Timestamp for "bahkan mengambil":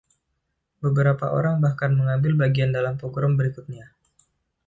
1.65-2.31